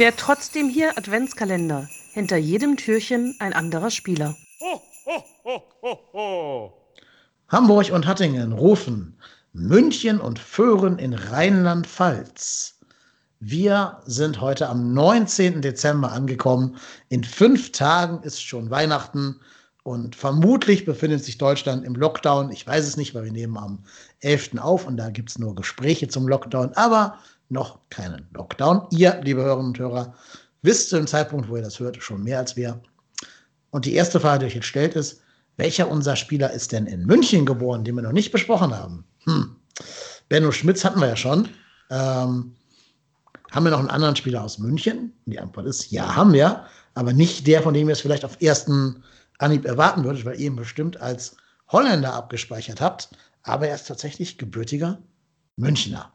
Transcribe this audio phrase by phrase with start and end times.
[0.00, 1.86] Wer trotzdem hier Adventskalender.
[2.14, 4.34] Hinter jedem Türchen ein anderer Spieler.
[4.58, 6.72] Ho, ho, ho,
[7.48, 9.18] Hamburg und Hattingen rufen
[9.52, 12.78] München und Föhren in Rheinland-Pfalz.
[13.40, 15.60] Wir sind heute am 19.
[15.60, 16.78] Dezember angekommen.
[17.10, 19.38] In fünf Tagen ist schon Weihnachten
[19.82, 22.52] und vermutlich befindet sich Deutschland im Lockdown.
[22.52, 23.84] Ich weiß es nicht, weil wir nehmen am
[24.20, 24.60] 11.
[24.60, 27.18] auf und da gibt es nur Gespräche zum Lockdown, aber
[27.50, 28.86] noch keinen Lockdown.
[28.90, 30.14] Ihr, liebe Hörerinnen und Hörer,
[30.62, 32.80] wisst zu dem Zeitpunkt, wo ihr das hört, schon mehr als wir.
[33.70, 35.20] Und die erste Frage, die euch jetzt stellt, ist,
[35.56, 39.04] welcher unserer Spieler ist denn in München geboren, den wir noch nicht besprochen haben?
[39.24, 39.56] Hm.
[40.28, 41.48] Benno Schmitz hatten wir ja schon.
[41.90, 42.54] Ähm,
[43.50, 45.12] haben wir noch einen anderen Spieler aus München?
[45.26, 46.64] Die Antwort ist ja, haben wir,
[46.94, 49.02] aber nicht der, von dem ihr es vielleicht auf ersten
[49.38, 51.36] Anhieb erwarten würdet, weil ihr ihn bestimmt als
[51.68, 53.10] Holländer abgespeichert habt.
[53.42, 54.98] Aber er ist tatsächlich gebürtiger
[55.56, 56.12] Münchner.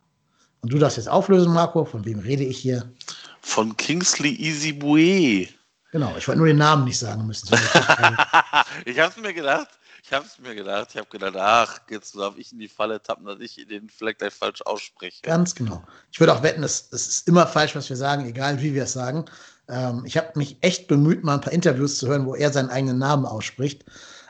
[0.65, 1.85] Und du darfst jetzt auflösen, Marco.
[1.85, 2.91] Von wem rede ich hier?
[3.39, 5.47] Von Kingsley Isibue.
[5.91, 7.49] Genau, ich wollte nur den Namen nicht sagen müssen.
[8.85, 9.67] ich habe es mir gedacht.
[10.03, 10.87] Ich habe es mir gedacht.
[10.89, 14.17] Ich habe gedacht, ach, jetzt darf ich in die Falle tappen, dass ich den vielleicht
[14.17, 15.21] gleich falsch ausspreche.
[15.21, 15.83] Ganz genau.
[16.11, 18.85] Ich würde auch wetten, es, es ist immer falsch, was wir sagen, egal wie wir
[18.85, 19.25] es sagen.
[19.69, 22.71] Ähm, ich habe mich echt bemüht, mal ein paar Interviews zu hören, wo er seinen
[22.71, 23.85] eigenen Namen ausspricht.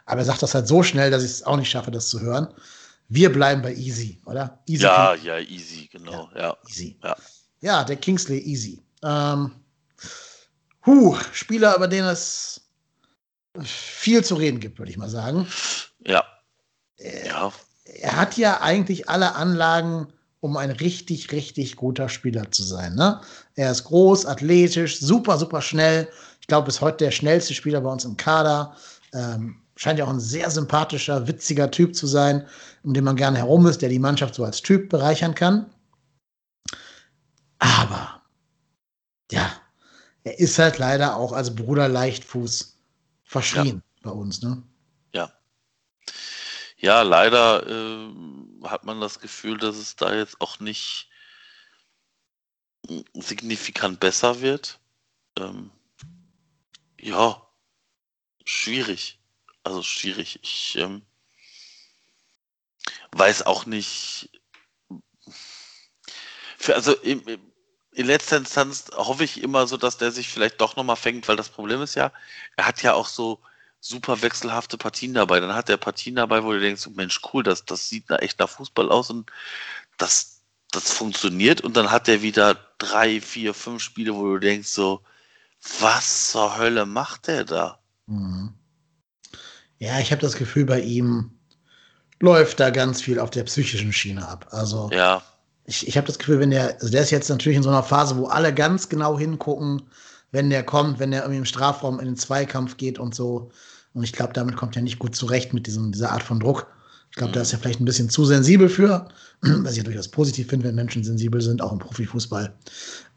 [0.05, 2.20] Aber er sagt das halt so schnell, dass ich es auch nicht schaffe, das zu
[2.20, 2.53] hören.
[3.08, 4.59] Wir bleiben bei Easy, oder?
[4.67, 5.25] Easy ja, King.
[5.25, 6.30] ja, Easy, genau.
[6.34, 6.58] Ja, ja.
[6.67, 6.98] Easy.
[7.03, 7.16] Ja.
[7.61, 8.84] ja, der Kingsley Easy.
[9.03, 9.52] Ähm,
[10.86, 12.61] huh, Spieler, über den es
[13.64, 15.48] viel zu reden gibt, würde ich mal sagen.
[16.06, 16.23] Ja.
[16.98, 17.53] Er, ja.
[17.86, 20.08] Er hat ja eigentlich alle Anlagen,
[20.39, 22.95] um ein richtig, richtig guter Spieler zu sein.
[22.95, 23.22] Ne?
[23.56, 26.09] Er ist groß, athletisch, super, super schnell.
[26.42, 28.76] Ich glaube, ist heute der schnellste Spieler bei uns im Kader.
[29.14, 32.48] Ähm, scheint ja auch ein sehr sympathischer, witziger Typ zu sein,
[32.84, 35.70] um den man gerne herum ist, der die Mannschaft so als Typ bereichern kann.
[37.59, 38.22] Aber,
[39.32, 39.52] ja,
[40.23, 42.78] er ist halt leider auch als Bruder Leichtfuß
[43.23, 44.02] verschrien ja.
[44.04, 44.64] bei uns, ne?
[45.14, 45.32] Ja.
[46.78, 48.14] Ja, leider äh,
[48.64, 51.10] hat man das Gefühl, dass es da jetzt auch nicht
[53.14, 54.80] signifikant besser wird.
[55.38, 55.72] Ähm,
[56.99, 57.42] ja,
[58.45, 59.20] schwierig
[59.65, 60.39] also schwierig.
[60.43, 61.02] Ich ähm,
[63.11, 64.30] weiß auch nicht.
[66.58, 67.21] Für, also in,
[67.92, 71.36] in, letzter Instanz hoffe ich immer so, dass der sich vielleicht doch nochmal fängt, weil
[71.36, 72.11] das Problem ist ja,
[72.55, 73.42] er hat ja auch so
[73.80, 75.39] super wechselhafte Partien dabei.
[75.39, 78.39] Dann hat er Partien dabei, wo du denkst, Mensch, cool, das, das sieht na, echt
[78.39, 79.31] nach Fußball aus und
[79.98, 81.61] das, das funktioniert.
[81.61, 85.04] Und dann hat er wieder drei, vier, fünf Spiele, wo du denkst so,
[85.80, 87.80] was zur Hölle macht der da?
[88.08, 88.54] Mhm.
[89.80, 91.31] Ja, ich habe das Gefühl, bei ihm
[92.19, 94.47] läuft da ganz viel auf der psychischen Schiene ab.
[94.52, 95.21] Also ja.
[95.65, 97.83] ich, ich habe das Gefühl, wenn der, also der ist jetzt natürlich in so einer
[97.83, 99.83] Phase, wo alle ganz genau hingucken,
[100.31, 103.52] wenn der kommt, wenn der irgendwie im Strafraum in den Zweikampf geht und so.
[103.93, 106.67] Und ich glaube, damit kommt er nicht gut zurecht mit diesem, dieser Art von Druck.
[107.11, 107.36] Ich glaube, mhm.
[107.36, 109.07] da ist er vielleicht ein bisschen zu sensibel für,
[109.42, 112.53] was ich ja durchaus positiv finde, wenn Menschen sensibel sind, auch im Profifußball.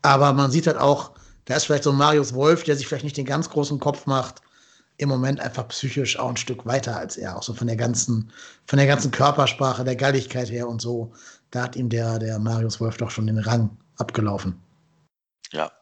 [0.03, 1.13] Aber man sieht halt auch,
[1.47, 4.07] da ist vielleicht so ein Marius Wolf, der sich vielleicht nicht den ganz großen Kopf
[4.07, 4.43] macht,
[4.99, 8.33] im Moment einfach psychisch auch ein Stück weiter als er, auch so von der ganzen,
[8.67, 11.15] von der ganzen Körpersprache, der Galligkeit her und so.
[11.51, 14.61] Da hat ihm der, der Marius Wolf doch schon den Rang abgelaufen.
[15.53, 15.73] Ja.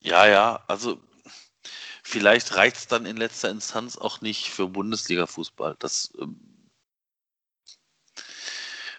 [0.00, 1.00] Ja, ja, also
[2.02, 5.76] vielleicht reicht es dann in letzter Instanz auch nicht für Bundesliga-Fußball.
[5.78, 6.38] Das ähm,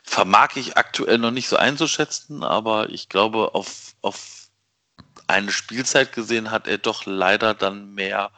[0.02, 4.50] vermag ich aktuell noch nicht so einzuschätzen, aber ich glaube, auf, auf
[5.28, 8.31] eine Spielzeit gesehen hat er doch leider dann mehr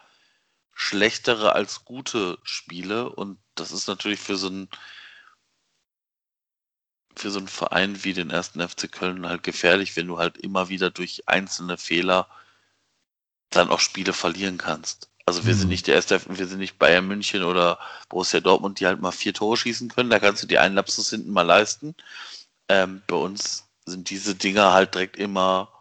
[0.75, 4.69] schlechtere als gute Spiele und das ist natürlich für so einen
[7.15, 10.67] für so einen Verein wie den ersten FC Köln halt gefährlich, wenn du halt immer
[10.67, 12.27] wieder durch einzelne Fehler
[13.49, 15.09] dann auch Spiele verlieren kannst.
[15.25, 15.59] Also wir mhm.
[15.59, 19.11] sind nicht der erste, wir sind nicht Bayern München oder Borussia Dortmund, die halt mal
[19.13, 20.09] vier Tore schießen können.
[20.09, 21.95] Da kannst du die einen Lapsus hinten mal leisten.
[22.67, 25.71] Ähm, bei uns sind diese Dinger halt direkt immer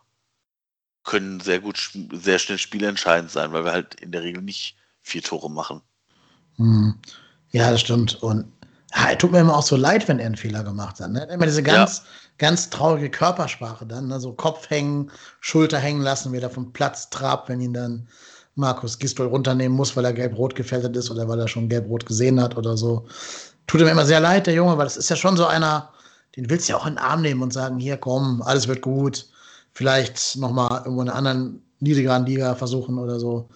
[1.03, 5.23] können sehr gut, sehr schnell spielentscheidend sein, weil wir halt in der Regel nicht vier
[5.23, 5.83] Tore machen.
[6.57, 6.95] Hm.
[7.51, 8.21] Ja, das stimmt.
[8.23, 8.51] Und
[8.95, 11.11] ja, tut mir immer auch so leid, wenn er einen Fehler gemacht hat.
[11.11, 11.25] Ne?
[11.31, 12.05] Immer diese ganz, ja.
[12.39, 14.19] ganz traurige Körpersprache dann, ne?
[14.19, 15.11] so Kopf hängen,
[15.41, 18.09] Schulter hängen lassen, wie er vom Platz trabt, wenn ihn dann
[18.57, 22.41] Markus Gistol runternehmen muss, weil er gelb-rot gefällt ist oder weil er schon gelb-rot gesehen
[22.41, 23.07] hat oder so.
[23.67, 25.91] Tut ihm immer sehr leid, der Junge, weil das ist ja schon so einer,
[26.37, 28.81] den willst du ja auch in den Arm nehmen und sagen, hier komm, alles wird
[28.81, 29.27] gut.
[29.73, 33.49] Vielleicht nochmal irgendwo in einer anderen niedrigeren Liga versuchen oder so.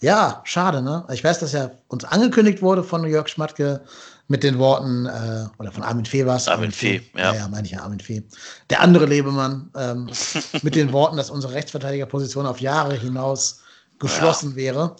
[0.00, 1.06] Ja, schade, ne?
[1.10, 3.82] Ich weiß, dass ja uns angekündigt wurde von Jörg Schmatke,
[4.28, 6.48] mit den Worten, äh, oder von Armin Fee war es.
[6.48, 7.34] Armin Fee, ja.
[7.34, 8.22] Ja, meine ich ja, Armin Fee.
[8.70, 10.10] Der andere Lebemann, ähm,
[10.62, 13.62] mit den Worten, dass unsere Rechtsverteidigerposition auf Jahre hinaus
[13.98, 14.56] geschlossen ja.
[14.56, 14.96] wäre.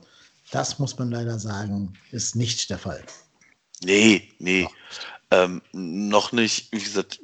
[0.52, 3.02] Das muss man leider sagen, ist nicht der Fall.
[3.82, 4.68] Nee, nee.
[5.32, 6.70] Ähm, noch nicht.
[6.72, 7.20] Wie gesagt,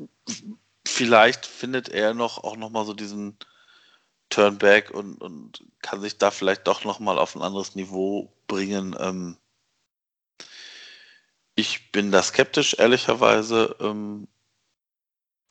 [0.87, 3.37] vielleicht findet er noch auch noch mal so diesen
[4.33, 8.97] Turnback und, und kann sich da vielleicht doch noch mal auf ein anderes Niveau bringen.
[8.99, 9.37] Ähm,
[11.55, 13.77] ich bin da skeptisch, ehrlicherweise.
[13.81, 14.27] Ähm,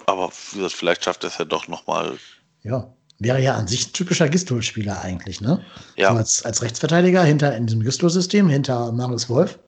[0.07, 2.17] aber gesagt, vielleicht schafft er es ja doch noch mal.
[2.63, 5.63] Ja, wäre ja an sich ein typischer Gistol-Spieler eigentlich, ne?
[5.95, 6.11] Ja.
[6.11, 9.59] So als, als Rechtsverteidiger hinter in diesem Gistol-System, hinter Marius Wolf,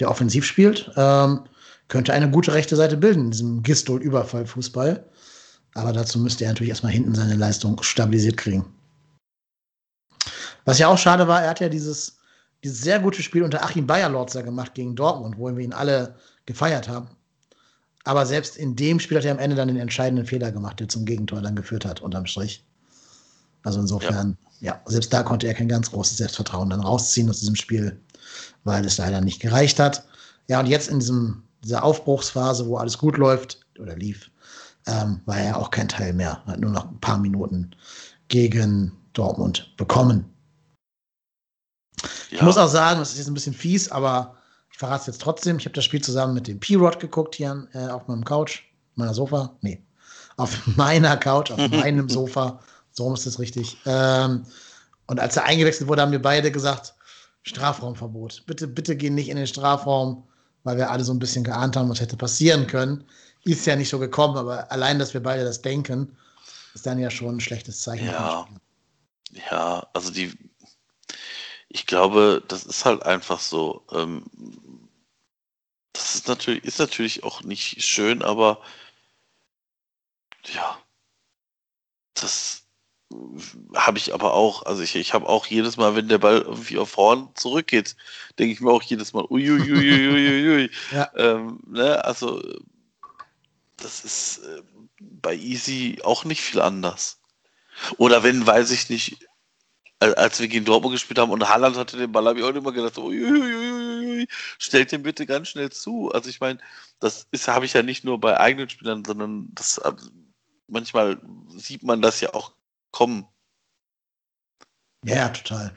[0.00, 1.44] der offensiv spielt, ähm,
[1.88, 5.04] könnte eine gute rechte Seite bilden in diesem Gistol-Überfall-Fußball.
[5.74, 8.64] Aber dazu müsste er natürlich erstmal hinten seine Leistung stabilisiert kriegen.
[10.64, 12.16] Was ja auch schade war, er hat ja dieses,
[12.62, 16.14] dieses sehr gute Spiel unter Achim Bayerlorzer gemacht gegen Dortmund, wo wir ihn alle
[16.46, 17.08] gefeiert haben.
[18.04, 20.88] Aber selbst in dem Spiel hat er am Ende dann den entscheidenden Fehler gemacht, der
[20.88, 22.64] zum Gegentor dann geführt hat, unterm Strich.
[23.62, 24.74] Also insofern, ja.
[24.74, 27.98] ja, selbst da konnte er kein ganz großes Selbstvertrauen dann rausziehen aus diesem Spiel,
[28.64, 30.04] weil es leider nicht gereicht hat.
[30.48, 34.30] Ja, und jetzt in diesem, dieser Aufbruchsphase, wo alles gut läuft oder lief,
[34.86, 36.44] ähm, war er auch kein Teil mehr.
[36.46, 37.74] Hat nur noch ein paar Minuten
[38.28, 40.24] gegen Dortmund bekommen.
[42.02, 42.08] Ja.
[42.38, 44.36] Ich muss auch sagen, das ist jetzt ein bisschen fies, aber
[44.70, 45.58] ich verrate es jetzt trotzdem.
[45.58, 48.62] Ich habe das Spiel zusammen mit dem P-Rod geguckt hier äh, auf meinem Couch,
[48.96, 49.56] meiner Sofa.
[49.60, 49.82] Nee,
[50.36, 52.60] auf meiner Couch, auf meinem Sofa.
[52.90, 53.76] So ist es richtig.
[53.86, 54.44] Ähm,
[55.06, 56.94] und als er eingewechselt wurde, haben wir beide gesagt,
[57.42, 58.44] Strafraumverbot.
[58.46, 60.24] Bitte, bitte gehen nicht in den Strafraum,
[60.62, 63.04] weil wir alle so ein bisschen geahnt haben, was hätte passieren können.
[63.44, 66.16] Ist ja nicht so gekommen, aber allein, dass wir beide das denken,
[66.74, 68.06] ist dann ja schon ein schlechtes Zeichen.
[68.06, 68.48] Ja,
[69.50, 70.32] ja also die,
[71.68, 73.84] ich glaube, das ist halt einfach so.
[73.92, 74.24] Ähm,
[75.92, 78.60] das ist natürlich, ist natürlich auch nicht schön, aber
[80.52, 80.78] ja,
[82.14, 82.64] das
[83.74, 86.78] habe ich aber auch, also ich, ich habe auch jedes Mal, wenn der Ball irgendwie
[86.78, 87.96] auf Horn zurückgeht,
[88.38, 90.70] denke ich mir auch jedes Mal, uiuiuiuiui.
[90.92, 91.10] ja.
[91.16, 92.42] ähm, ne, also
[93.84, 94.62] das ist äh,
[95.00, 97.20] bei Easy auch nicht viel anders.
[97.98, 99.26] Oder wenn, weiß ich nicht,
[100.00, 102.72] als wir gegen Dortmund gespielt haben und Haaland hatte den Ball, habe ich auch immer
[102.72, 104.26] gedacht, uiuiui,
[104.58, 106.10] stellt den bitte ganz schnell zu.
[106.12, 106.58] Also ich meine,
[107.00, 109.80] das habe ich ja nicht nur bei eigenen Spielern, sondern das
[110.66, 111.20] manchmal
[111.56, 112.52] sieht man das ja auch
[112.90, 113.26] kommen.
[115.04, 115.74] Ja, ja, total.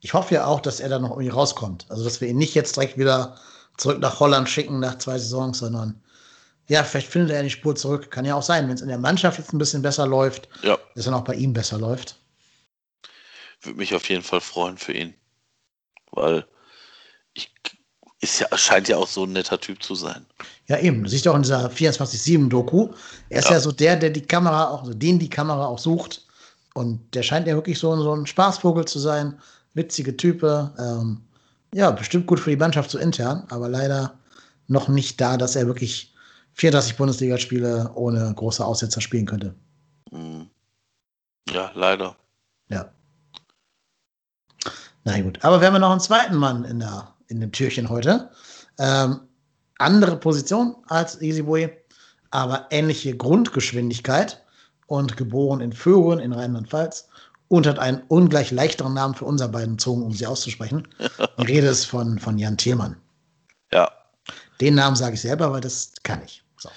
[0.00, 1.86] Ich hoffe ja auch, dass er da noch irgendwie rauskommt.
[1.88, 3.38] Also, dass wir ihn nicht jetzt direkt wieder
[3.76, 6.02] zurück nach Holland schicken nach zwei Saisons, sondern
[6.68, 8.10] ja, vielleicht findet er die Spur zurück.
[8.10, 10.76] Kann ja auch sein, wenn es in der Mannschaft jetzt ein bisschen besser läuft, ja.
[10.76, 12.16] dass es dann auch bei ihm besser läuft.
[13.62, 15.14] Würde mich auf jeden Fall freuen für ihn.
[16.12, 16.46] Weil
[17.32, 17.50] ich,
[18.20, 20.26] ist ja, scheint ja auch so ein netter Typ zu sein.
[20.66, 21.02] Ja, eben.
[21.02, 22.90] Du siehst ja auch in dieser 24-7-Doku.
[23.30, 23.52] Er ist ja.
[23.52, 23.60] ja.
[23.60, 26.26] so der, der die Kamera auch, also den die Kamera auch sucht.
[26.74, 29.40] Und der scheint ja wirklich so, so ein Spaßvogel zu sein.
[29.72, 30.70] Witzige Type.
[30.78, 31.22] Ähm,
[31.72, 34.18] ja, bestimmt gut für die Mannschaft so intern, aber leider
[34.66, 36.14] noch nicht da, dass er wirklich
[36.58, 39.54] 34 Bundesligaspiele ohne große Aussetzer spielen könnte.
[40.10, 40.48] Mhm.
[41.50, 42.16] Ja, leider.
[42.68, 42.90] Ja.
[45.04, 45.42] Na gut.
[45.42, 48.30] Aber wir haben ja noch einen zweiten Mann in, der, in dem Türchen heute.
[48.78, 49.20] Ähm,
[49.78, 51.70] andere Position als Easyboy,
[52.30, 54.44] aber ähnliche Grundgeschwindigkeit
[54.86, 57.08] und geboren in Föhren in Rheinland-Pfalz
[57.46, 60.86] und hat einen ungleich leichteren Namen für unsere beiden Zungen, um sie auszusprechen.
[61.38, 62.96] Die Rede ist von, von Jan Thielmann.
[63.72, 63.90] Ja.
[64.60, 66.42] Den Namen sage ich selber, weil das kann ich.
[66.58, 66.70] So.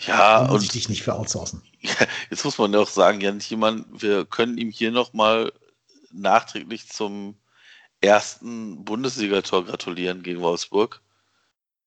[0.00, 1.62] Ja, und ich dich nicht für outsourcen.
[2.30, 5.52] Jetzt muss man ja auch sagen, Jan Thielmann, wir können ihm hier nochmal
[6.12, 7.36] nachträglich zum
[8.00, 11.00] ersten Bundesligator gratulieren gegen Wolfsburg.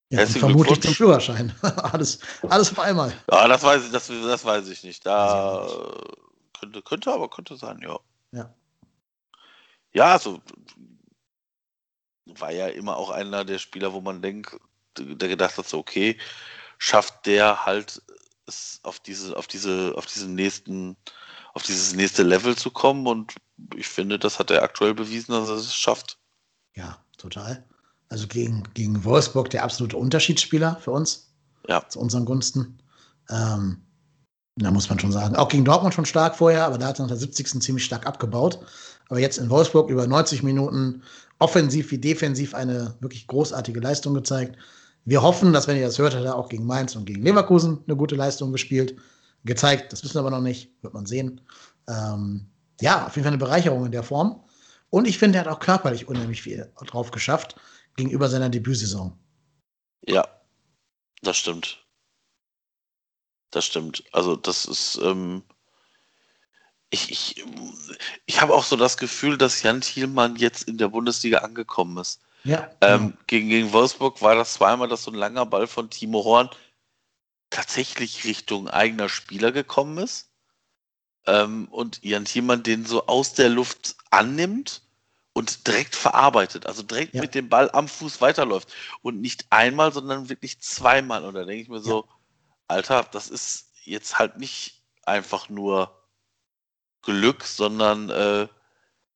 [0.09, 1.53] Ja, vermutlich zum Führerschein.
[1.61, 3.11] alles, alles auf einmal.
[3.31, 5.05] Ja, das weiß ich, das, das weiß ich nicht.
[5.05, 6.59] Da nicht.
[6.59, 7.99] könnte, könnte, aber könnte sein, ja.
[8.31, 8.53] Ja.
[9.93, 10.41] Ja, also
[12.25, 14.55] war ja immer auch einer der Spieler, wo man denkt,
[14.97, 16.17] der gedacht hat, so, okay,
[16.77, 18.01] schafft der halt
[18.47, 20.95] es auf diese, auf diese, auf diesen nächsten,
[21.53, 23.35] auf dieses nächste Level zu kommen und
[23.75, 26.17] ich finde, das hat er aktuell bewiesen, dass er es schafft.
[26.75, 27.63] Ja, total.
[28.09, 31.31] Also gegen, gegen Wolfsburg der absolute Unterschiedsspieler für uns.
[31.67, 31.87] Ja.
[31.89, 32.79] Zu unseren Gunsten.
[33.29, 33.81] Ähm,
[34.57, 35.35] da muss man schon sagen.
[35.35, 37.61] Auch gegen Dortmund schon stark vorher, aber da hat er nach der 70.
[37.61, 38.59] ziemlich stark abgebaut.
[39.09, 41.03] Aber jetzt in Wolfsburg über 90 Minuten
[41.39, 44.57] offensiv wie defensiv eine wirklich großartige Leistung gezeigt.
[45.05, 47.83] Wir hoffen, dass, wenn ihr das hört, hat er auch gegen Mainz und gegen Leverkusen
[47.85, 48.95] eine gute Leistung gespielt.
[49.43, 51.41] Gezeigt, das wissen wir aber noch nicht, wird man sehen.
[51.87, 52.47] Ähm,
[52.81, 54.43] ja, auf jeden Fall eine Bereicherung in der Form.
[54.89, 57.55] Und ich finde, er hat auch körperlich unheimlich viel drauf geschafft
[57.95, 59.17] gegenüber seiner Debütsaison.
[60.07, 60.27] Ja,
[61.21, 61.83] Das stimmt.
[63.51, 64.03] Das stimmt.
[64.11, 65.43] Also das ist, ähm,
[66.89, 67.45] ich, ich,
[68.25, 72.21] ich habe auch so das Gefühl, dass Jan Thielmann jetzt in der Bundesliga angekommen ist.
[72.45, 72.69] Ja.
[72.79, 76.49] Ähm, gegen, gegen Wolfsburg war das zweimal, dass so ein langer Ball von Timo Horn
[77.49, 80.31] tatsächlich Richtung eigener Spieler gekommen ist.
[81.25, 84.83] Ähm, und Jan Thielmann den so aus der Luft annimmt
[85.33, 87.21] und direkt verarbeitet, also direkt Ja.
[87.21, 88.71] mit dem Ball am Fuß weiterläuft.
[89.01, 91.25] Und nicht einmal, sondern wirklich zweimal.
[91.25, 92.07] Und da denke ich mir so,
[92.67, 96.07] Alter, das ist jetzt halt nicht einfach nur
[97.01, 98.47] Glück, sondern äh,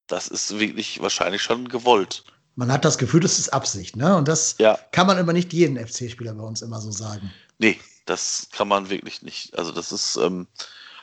[0.08, 2.24] das ist wirklich wahrscheinlich schon gewollt.
[2.60, 4.18] Man hat das Gefühl, das ist Absicht, ne?
[4.18, 4.78] Und das Ja.
[4.92, 7.32] kann man über nicht jeden FC-Spieler bei uns immer so sagen.
[7.58, 9.58] Nee, das kann man wirklich nicht.
[9.58, 10.46] Also das ist, ähm,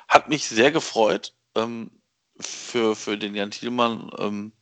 [0.06, 1.90] hat mich sehr gefreut ähm,
[2.38, 4.52] für, für den Jan Thielmann, ähm,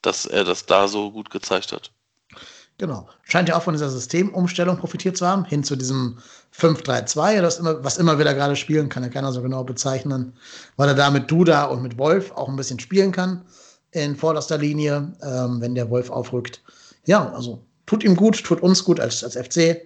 [0.00, 1.90] dass er das da so gut gezeigt hat.
[2.78, 3.06] Genau.
[3.24, 6.16] Scheint ja auch von dieser Systemumstellung profitiert zu haben, hin zu diesem
[6.58, 10.32] 5-3-2, das immer, was immer wieder gerade spielen, kann ja keiner so genau bezeichnen,
[10.78, 13.44] weil er da mit Duda und mit Wolf auch ein bisschen spielen kann
[13.92, 16.62] in vorderster Linie, ähm, wenn der Wolf aufrückt.
[17.06, 19.82] Ja, also tut ihm gut, tut uns gut als, als FC.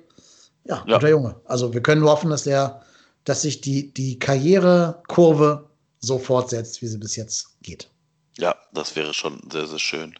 [0.64, 0.96] Ja, Ja.
[0.96, 1.40] guter Junge.
[1.44, 2.82] Also wir können nur hoffen, dass der,
[3.25, 5.68] dass sich die, die Karrierekurve
[6.00, 7.90] so fortsetzt, wie sie bis jetzt geht.
[8.38, 10.14] Ja, das wäre schon sehr, sehr schön.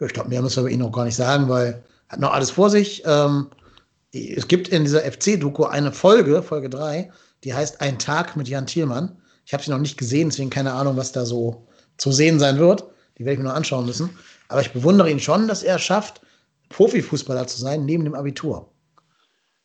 [0.00, 2.32] Ja, ich glaube, mehr müssen wir über ihn noch gar nicht sagen, weil hat noch
[2.32, 3.02] alles vor sich.
[3.06, 3.50] Ähm,
[4.12, 7.10] es gibt in dieser FC-Doku eine Folge, Folge 3,
[7.44, 9.20] die heißt Ein Tag mit Jan Thielmann.
[9.46, 12.58] Ich habe sie noch nicht gesehen, deswegen keine Ahnung, was da so zu sehen sein
[12.58, 12.84] wird.
[13.18, 14.10] Die werde ich mir noch anschauen müssen.
[14.48, 16.20] Aber ich bewundere ihn schon, dass er es schafft,
[16.70, 18.68] Profifußballer zu sein, neben dem Abitur.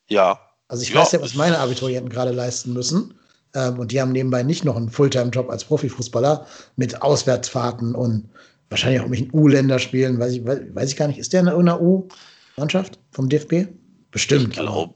[0.10, 3.16] Ja, Also ich Ja, weiß ja, was meine Abiturienten gerade leisten müssen.
[3.56, 6.46] Ähm, und die haben nebenbei nicht noch einen Fulltime-Job als Profifußballer
[6.76, 8.30] mit Auswärtsfahrten und
[8.70, 10.20] wahrscheinlich auch irgendwelchen U-Länderspielen.
[10.20, 11.18] Weiß ich, weiß, weiß ich gar nicht.
[11.18, 13.68] Ist der in einer U-Mannschaft vom DFB?
[14.12, 14.50] Bestimmt.
[14.50, 14.94] ich glaube,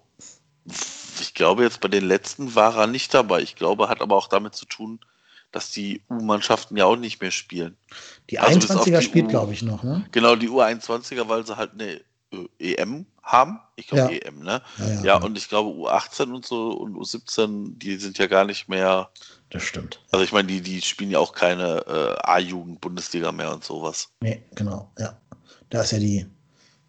[1.33, 3.41] ich glaube jetzt bei den letzten war er nicht dabei.
[3.41, 4.99] Ich glaube, hat aber auch damit zu tun,
[5.51, 7.75] dass die U-Mannschaften ja auch nicht mehr spielen.
[8.29, 10.05] Die also bis auf 21er die spielt, glaube ich, noch, ne?
[10.11, 12.01] Genau, die U21er, weil sie halt eine
[12.59, 13.59] äh, EM haben.
[13.77, 14.19] Ich glaube Ja.
[14.27, 14.61] EM, ne?
[14.77, 15.15] Ja, ja, Ja, ja.
[15.23, 19.09] und ich glaube U18 und so und U17, die sind ja gar nicht mehr.
[19.49, 20.01] Das stimmt.
[20.11, 24.09] Also ich meine, die, die spielen ja auch keine äh, A-Jugend-Bundesliga mehr und sowas.
[24.21, 25.17] Nee, genau, ja.
[25.71, 26.27] Da ist ja die,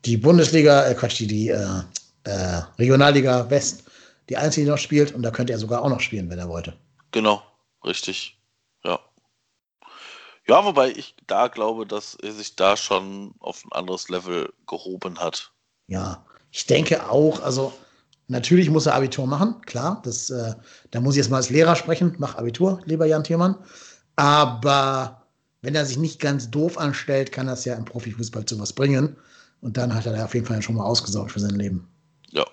[0.04, 1.80] die Bundesliga, äh, Quatsch, die, die äh,
[2.24, 3.84] äh, Regionalliga West,
[4.28, 5.14] die einzige, die noch spielt.
[5.14, 6.76] Und da könnte er sogar auch noch spielen, wenn er wollte.
[7.12, 7.42] Genau,
[7.84, 8.38] richtig.
[8.84, 9.00] Ja.
[10.46, 15.18] Ja, wobei ich da glaube, dass er sich da schon auf ein anderes Level gehoben
[15.18, 15.52] hat.
[15.86, 17.72] Ja, ich denke auch, also
[18.28, 20.02] natürlich muss er Abitur machen, klar.
[20.04, 20.54] Das, äh,
[20.90, 22.14] da muss ich jetzt mal als Lehrer sprechen.
[22.18, 23.56] Mach Abitur, lieber Jan Thiermann.
[24.16, 25.26] Aber
[25.62, 29.16] wenn er sich nicht ganz doof anstellt, kann das ja im Profifußball zu was bringen.
[29.62, 31.88] Und dann hat er da auf jeden Fall schon mal ausgesorgt für sein Leben.
[32.30, 32.44] Ja.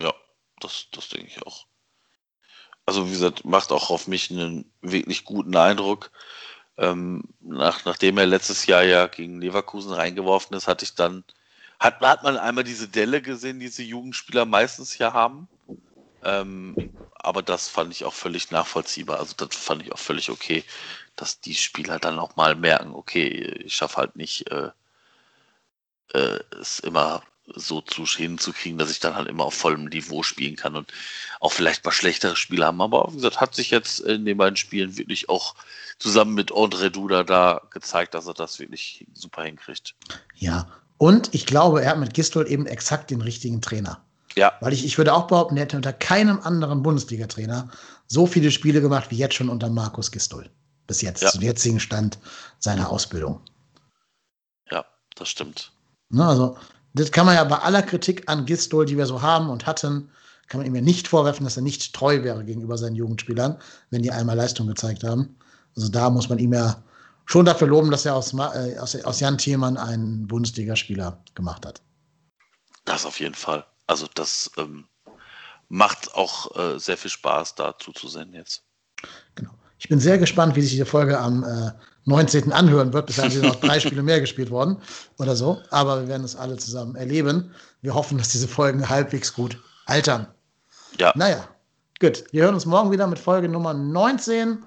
[0.00, 0.12] Ja,
[0.60, 1.66] das, das denke ich auch.
[2.86, 6.10] Also wie gesagt, macht auch auf mich einen wirklich guten Eindruck.
[6.78, 11.24] Ähm, nach, nachdem er letztes Jahr ja gegen Leverkusen reingeworfen ist, hatte ich dann,
[11.80, 15.48] hat, hat man einmal diese Delle gesehen, die diese Jugendspieler meistens ja haben.
[16.24, 16.78] Ähm,
[17.14, 19.18] aber das fand ich auch völlig nachvollziehbar.
[19.20, 20.64] Also das fand ich auch völlig okay,
[21.16, 23.28] dass die Spieler dann auch mal merken, okay,
[23.64, 24.70] ich schaffe halt nicht, äh,
[26.12, 27.22] äh, es immer
[27.54, 30.92] so zu hinzukriegen, dass ich dann halt immer auf vollem Niveau spielen kann und
[31.40, 32.80] auch vielleicht mal schlechtere Spiele haben.
[32.80, 35.54] Aber wie gesagt, hat sich jetzt in den beiden Spielen wirklich auch
[35.98, 39.94] zusammen mit André Duda da gezeigt, dass er das wirklich super hinkriegt.
[40.36, 44.04] Ja, und ich glaube, er hat mit Gistol eben exakt den richtigen Trainer.
[44.36, 47.70] Ja, Weil ich, ich würde auch behaupten, er hätte unter keinem anderen Bundesliga-Trainer
[48.06, 50.48] so viele Spiele gemacht wie jetzt schon unter Markus Gistol.
[50.86, 51.30] Bis jetzt, Ja.
[51.30, 52.18] zum jetzigen Stand
[52.58, 53.40] seiner Ausbildung.
[54.70, 54.84] ja,
[55.16, 55.72] das stimmt.
[56.10, 56.56] Ne, also,
[56.98, 60.10] das kann man ja bei aller Kritik an Gistol, die wir so haben und hatten,
[60.48, 63.58] kann man ihm ja nicht vorwerfen, dass er nicht treu wäre gegenüber seinen Jugendspielern,
[63.90, 65.36] wenn die einmal Leistung gezeigt haben.
[65.76, 66.82] Also da muss man ihm ja
[67.26, 71.82] schon dafür loben, dass er aus, äh, aus, aus Jan Thielmann einen Bundesligaspieler gemacht hat.
[72.84, 73.66] Das auf jeden Fall.
[73.86, 74.86] Also das ähm,
[75.68, 78.62] macht auch äh, sehr viel Spaß, da zuzusehen jetzt.
[79.34, 79.52] Genau.
[79.78, 81.72] Ich bin sehr gespannt, wie sich diese Folge am äh,
[82.08, 82.52] 19.
[82.52, 83.06] anhören wird.
[83.06, 84.78] Bisher sind noch drei Spiele mehr gespielt worden
[85.18, 85.60] oder so.
[85.70, 87.50] Aber wir werden es alle zusammen erleben.
[87.82, 90.26] Wir hoffen, dass diese Folgen halbwegs gut altern.
[90.98, 91.48] Ja, Naja,
[92.00, 92.24] gut.
[92.32, 94.64] Wir hören uns morgen wieder mit Folge Nummer 19.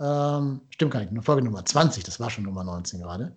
[0.00, 2.04] Ähm, stimmt gar nicht, Folge Nummer 20.
[2.04, 3.36] Das war schon Nummer 19 gerade.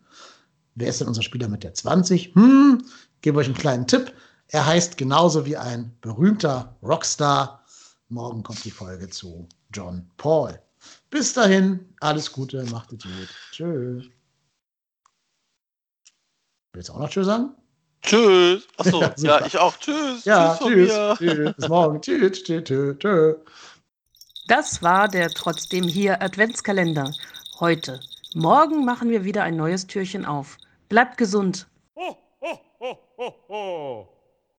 [0.75, 2.35] Wer ist denn unser Spieler mit der 20?
[2.35, 2.85] Hm,
[3.21, 4.13] gebe euch einen kleinen Tipp.
[4.47, 7.63] Er heißt genauso wie ein berühmter Rockstar.
[8.09, 10.59] Morgen kommt die Folge zu John Paul.
[11.09, 13.29] Bis dahin, alles Gute, macht es gut.
[13.51, 14.05] Tschüss.
[16.73, 17.55] Willst du auch noch Tschüss sagen?
[18.01, 18.67] Tschüss.
[18.77, 19.77] Achso, Ja, ja, ich auch.
[19.77, 20.25] Tschüss.
[20.25, 20.89] Ja, tschüss.
[20.89, 21.15] mir.
[21.17, 21.53] tschüss.
[21.55, 22.01] Bis morgen.
[22.01, 22.43] Tschüss.
[22.43, 22.63] Tschüss.
[22.63, 22.97] Tschüss.
[22.99, 23.35] tschüss.
[24.47, 27.13] Das war der trotzdem hier Adventskalender.
[27.59, 27.99] Heute.
[28.33, 30.57] Morgen machen wir wieder ein neues Türchen auf.
[30.89, 31.67] Bleibt gesund.
[31.95, 34.20] ho, ho, ho, ho, ho.